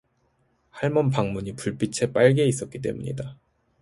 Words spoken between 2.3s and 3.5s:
있었기 때문이다.